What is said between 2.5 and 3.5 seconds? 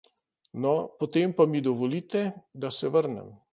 da se vrnem.